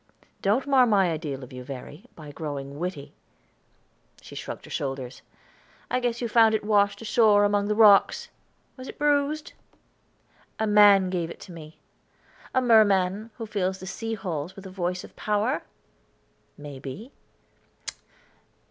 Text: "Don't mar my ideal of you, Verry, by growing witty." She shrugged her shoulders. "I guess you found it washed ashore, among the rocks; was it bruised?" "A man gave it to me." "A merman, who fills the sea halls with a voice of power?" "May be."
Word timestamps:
"Don't 0.41 0.65
mar 0.65 0.87
my 0.87 1.11
ideal 1.11 1.43
of 1.43 1.53
you, 1.53 1.63
Verry, 1.63 2.05
by 2.15 2.31
growing 2.31 2.79
witty." 2.79 3.13
She 4.19 4.33
shrugged 4.33 4.65
her 4.65 4.71
shoulders. 4.71 5.21
"I 5.91 5.99
guess 5.99 6.21
you 6.21 6.27
found 6.27 6.55
it 6.55 6.63
washed 6.63 7.03
ashore, 7.03 7.43
among 7.43 7.67
the 7.67 7.75
rocks; 7.75 8.29
was 8.77 8.87
it 8.87 8.97
bruised?" 8.97 9.53
"A 10.57 10.65
man 10.65 11.11
gave 11.11 11.29
it 11.29 11.39
to 11.41 11.51
me." 11.51 11.77
"A 12.51 12.63
merman, 12.63 13.29
who 13.37 13.45
fills 13.45 13.79
the 13.79 13.85
sea 13.85 14.15
halls 14.15 14.55
with 14.55 14.65
a 14.65 14.71
voice 14.71 15.03
of 15.03 15.15
power?" 15.15 15.61
"May 16.57 16.79
be." 16.79 17.11